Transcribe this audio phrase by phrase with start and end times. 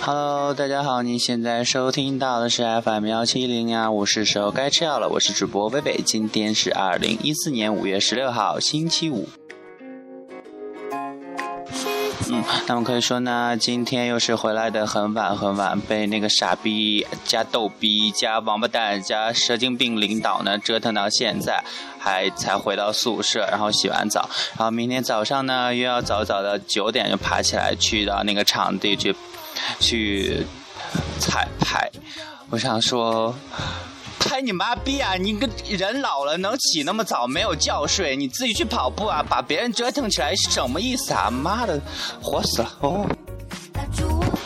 [0.00, 5.08] Hello，大家好，您现在收听到的是 FM 幺七零二五，是时候该吃药了。
[5.08, 9.28] 我是主播贝贝，今天是二零一四年五月十六号，星期五。
[12.66, 21.62] 那么可以说呢，今天又是回来的很晚很晚，被那个傻逼加逗逼加王八蛋加神经病领导呢折腾到现在，
[21.98, 29.14] 还才回到宿舍，然后洗完澡，然后明天早上呢又要早早的九点就爬起来去到那个场地去
[29.80, 30.46] 去
[31.18, 31.90] 彩排。
[32.50, 33.34] 我想说。
[34.18, 35.14] 拍你妈逼啊！
[35.14, 41.30] 你个人老了能起那么早没有觉睡，你自己去跑步啊，把别人折腾起来是什么意思啊？
[41.30, 41.80] 妈的，
[42.22, 43.06] 活死了哦！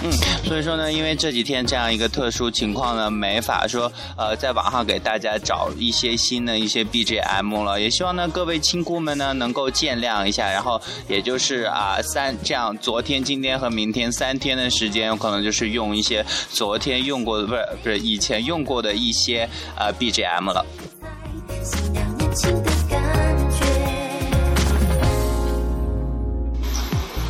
[0.00, 0.12] 嗯，
[0.44, 20.64] 所以说呢，因为这几天这样一个特殊情况呢，没法说呃，在网上给大家找一些新的一些 BGM 了，也希望呢各位亲姑们呢能够见谅一下，然后也就是啊三这样，昨天、今天和明天三天的时间，有可能就是用一些昨天用过的不是不是以前用过的一些呃 BGM 了。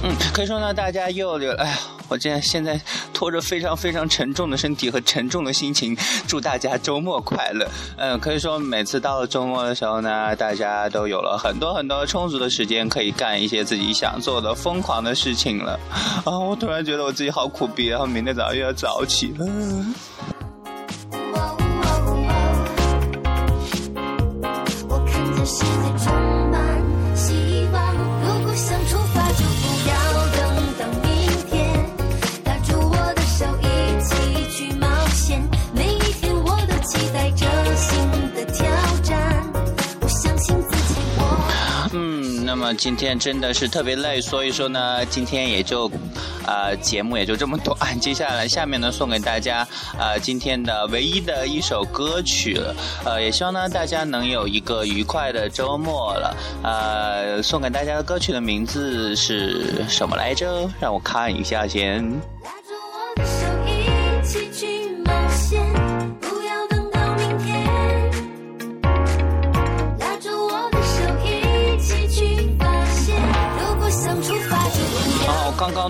[0.02, 1.78] 嗯，可以说呢，大家又有，哎呀，
[2.08, 2.80] 我这现在
[3.12, 7.68] 拖着非常非常沉重的身体和沉重的心情，祝大家周末快乐。
[7.96, 15.78] 嗯，可以说每次到了周末的时候呢，大家都有了很多很多充足的时间，可以干一些自己想做的疯狂的事情了。
[16.24, 19.34] 啊，我突然觉得我自己好苦逼，然后明天早上又要早起。
[19.38, 19.46] 了
[42.48, 45.84] 那么今天真的是特别累，所以说呢，今天也就，
[46.46, 47.76] 呃，节目也就这么短。
[48.00, 56.34] 接下来下面呢，送给大家呃今天的唯一的一首歌曲了，呃，也希望呢大家能有一个愉快的周末了。
[56.62, 60.66] 呃，送给大家的歌曲的名字是什么来着？
[60.80, 62.02] 让我看一下先。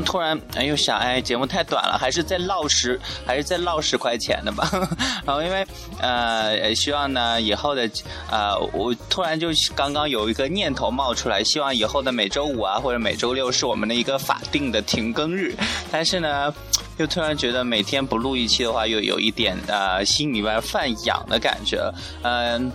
[0.09, 4.67] 突然哎又想，哎，节目太短了，还是再唠十，还是再唠十块钱的吧。
[5.27, 5.67] 然后因为
[6.01, 7.87] 呃，希望呢以后的
[8.31, 15.55] 呃，我突然就刚刚有一个念头冒出来，希望以后的每周五啊或者每周六是我们的一个法定的停更日。
[15.93, 16.55] 但是呢，
[16.97, 21.93] 又突然觉得每天不录一期的话，又有一点呃心里边犯痒的感觉。
[22.23, 22.73] 嗯、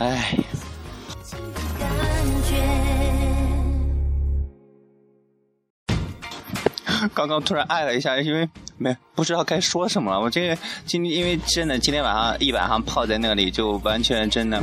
[0.00, 0.36] 唉。
[7.12, 10.20] 刚刚突然爱了一下，因为没不知道该说什么了。
[10.20, 14.60] 我这个今因为真的今天晚上一晚上泡在那里，就完全真的，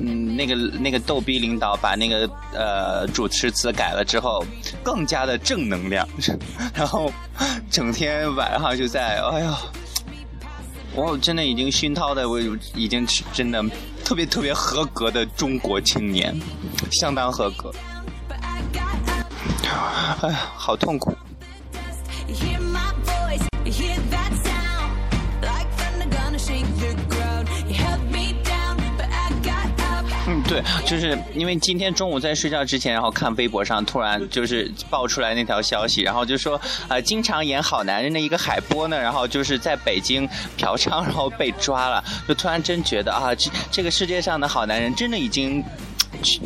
[0.00, 4.44] 嗯，那个那个逗逼领导把那个呃主持词改了之后，
[4.82, 6.06] 更加的正能量，
[6.74, 7.12] 然后
[7.70, 9.56] 整天晚上就在哎呀，
[10.94, 12.40] 我真的已经熏陶的，我
[12.74, 13.62] 已经真的
[14.04, 16.38] 特别特别合格的中国青年，
[16.92, 17.72] 相当合格。
[20.22, 21.14] 哎呀，好痛苦。
[30.48, 45.64] 对，就是因为今天中午在睡觉之前，然后看微博上突然就是爆出来那条消息，然后就说呃，经常演好男人的一个海波呢，然后就是在北京嫖娼，然后被抓了，就突然真觉得啊，这这个世界上的好男人真的已经。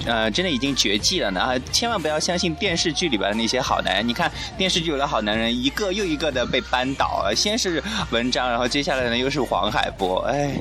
[0.05, 1.41] 呃，真的已经绝迹了呢！
[1.41, 4.07] 啊，千万不要相信电视剧里边的那些好男人。
[4.07, 7.33] 你看电视剧里的好男人，一个又一个的被扳倒了。
[7.37, 7.81] 先是
[8.11, 10.61] 文章，然后接下来呢又是黄海波，哎，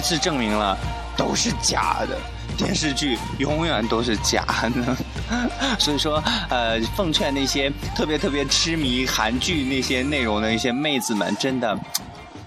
[0.00, 0.78] 再次证明了
[1.14, 2.18] 都是假的，
[2.56, 4.96] 电视剧永远都是假的。
[5.78, 11.78] 所以说，呃，奉劝那些特别特别痴迷韩剧那些内容的一些妹子们，真的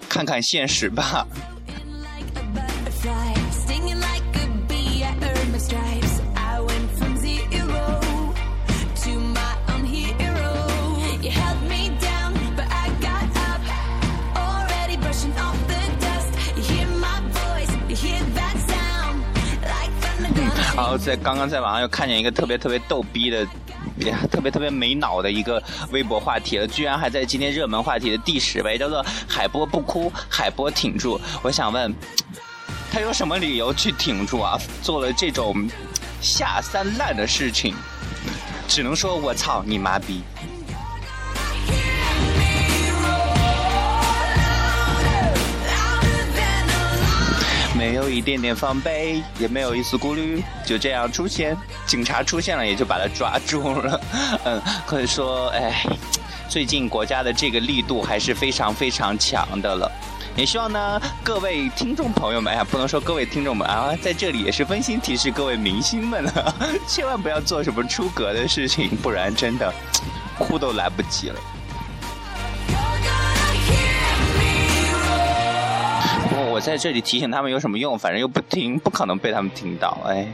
[0.09, 1.27] 看看现实吧。
[20.75, 23.45] 然后在刚刚在网上又看见一个特别特别逗逼的。
[24.31, 25.61] 特别特别没脑的一个
[25.91, 31.19] 微博话题了，居然还在今天热门话题的第十位，叫做“海波不哭，海波挺住”。
[31.43, 31.93] 我想问，
[32.91, 34.57] 他有什么理由去挺住啊？
[34.81, 35.69] 做了这种
[36.21, 37.75] 下三滥的事情，
[38.67, 40.23] 只能说我操你妈逼！
[47.83, 51.53] 没有一点点防备，也没有一丝顾虑，就这样出现，
[51.85, 53.99] 警察出现了，也就把他抓住了。
[54.45, 55.85] 嗯，可以说，哎，
[56.47, 59.91] 最近国家的这个力度还是非常非常强的了。
[60.37, 66.55] 也希望呢，各位听众朋友们，哎呀，不能说各位听众们啊，在这里也是温馨提示各位明星们了，
[66.87, 69.73] 千万不要做什么出格的事情，不然真的
[70.39, 71.35] 哭都来不及了。
[76.35, 77.97] 我在这里提醒他们有什么用？
[77.97, 79.97] 反正又不听，不可能被他们听到。
[80.05, 80.27] 哎，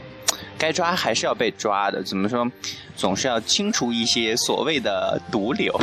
[0.58, 2.02] 该抓还是要被抓的。
[2.02, 2.50] 怎么说？
[2.96, 5.74] 总是要清除一些所谓的毒瘤。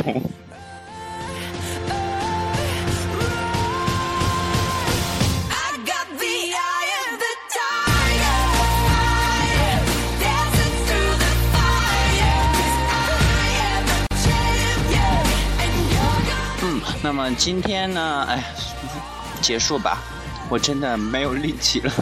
[16.60, 18.42] 嗯，那么今天呢，哎，
[19.40, 20.02] 结束吧。
[20.48, 21.92] 我真的没有力气了，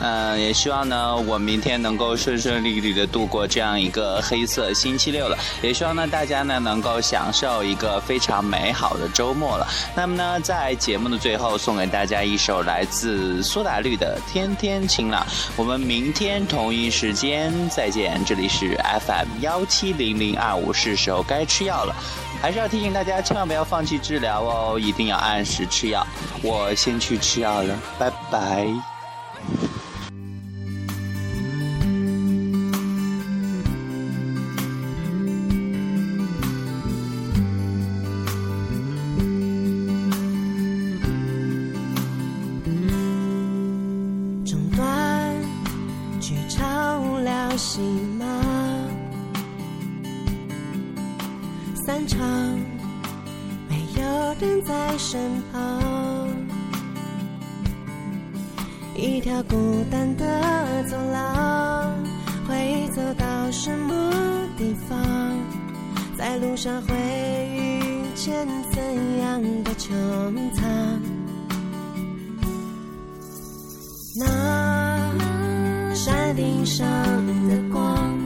[0.00, 5.36] 呃，也希望呢，我明天能够顺顺利利的度过这样一个黑色星期六了。
[5.62, 9.66] 也希望呢，大家呢能够享受一个非常美好的周末了。
[9.94, 15.22] 那么呢，在节目的最后，送给大家一首来自苏打绿的《天天晴朗》。
[15.56, 21.94] 我们明天同一时间再见，这里是 FM 幺七零零二五，是时候该吃药了。
[22.42, 26.06] 还是要提醒大家，千万不要放弃治疗哦，一定要按时吃药。
[26.42, 28.66] 我先去吃药了，拜拜。
[44.44, 45.42] 中断
[46.20, 47.80] 剧场无聊戏
[48.18, 48.26] 码，
[51.86, 52.20] 散场
[53.68, 55.80] 没有人在身旁，
[58.96, 61.92] 一条孤单的走廊，
[62.48, 64.12] 会走到什么
[64.56, 64.98] 地方？
[66.16, 66.94] 在路上会
[67.54, 67.80] 遇
[68.14, 69.92] 见怎样的穹
[70.54, 70.64] 苍？
[74.18, 75.12] 那
[75.94, 76.86] 山顶上
[77.48, 78.18] 的光，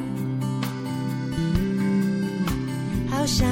[3.11, 3.49] 好像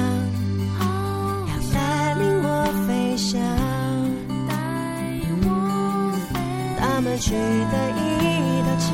[7.19, 8.87] 去的一道墙，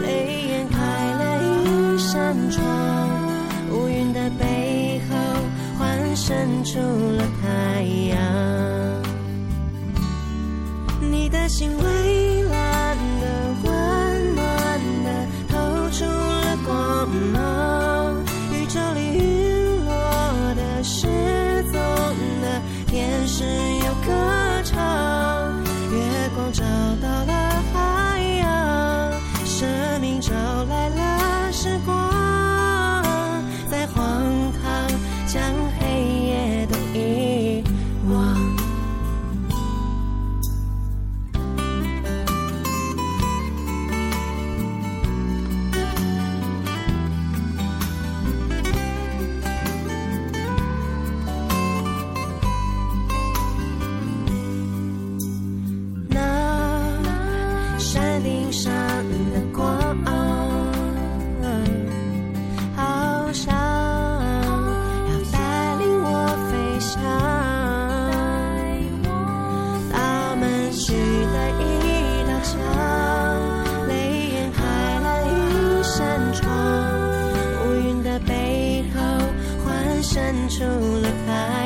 [0.00, 0.06] 泪
[0.48, 0.76] 眼开
[1.12, 2.64] 了一扇窗，
[3.70, 5.14] 乌云的背后
[5.78, 8.16] 幻生出了太阳。
[11.02, 11.70] 你的心
[80.56, 81.65] 出了台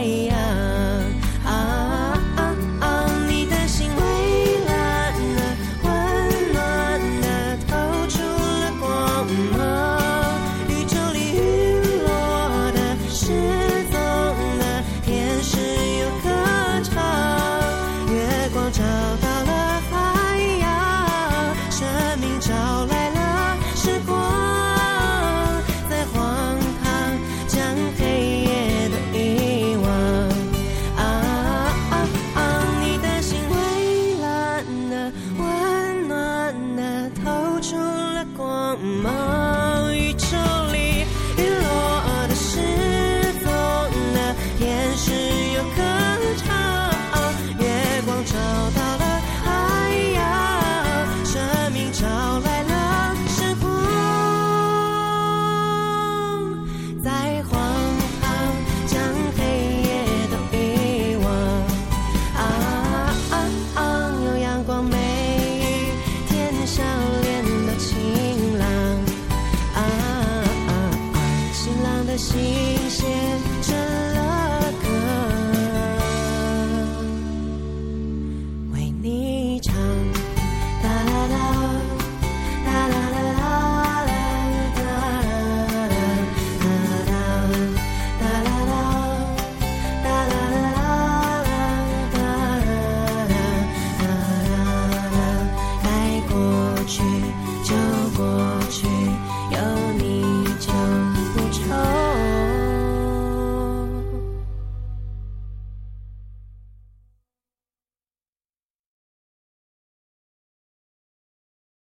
[72.33, 72.70] 心。